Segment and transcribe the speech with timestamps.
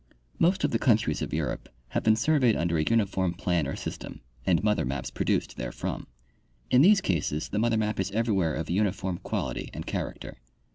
[0.39, 4.21] Most of the countries of Europe have been surveyed under a uniform plan or system
[4.47, 6.07] and mother maps produced therefrom.
[6.71, 10.37] In these cases the mother map is everywhere of uniform quality and character.